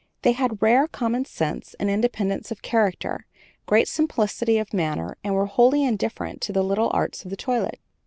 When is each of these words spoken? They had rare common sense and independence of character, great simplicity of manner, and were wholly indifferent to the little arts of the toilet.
They 0.23 0.31
had 0.31 0.63
rare 0.63 0.87
common 0.87 1.25
sense 1.25 1.75
and 1.79 1.87
independence 1.87 2.49
of 2.49 2.63
character, 2.63 3.27
great 3.67 3.87
simplicity 3.87 4.57
of 4.57 4.73
manner, 4.73 5.15
and 5.23 5.35
were 5.35 5.45
wholly 5.45 5.83
indifferent 5.83 6.41
to 6.41 6.51
the 6.51 6.63
little 6.63 6.89
arts 6.91 7.23
of 7.23 7.29
the 7.29 7.37
toilet. 7.37 7.79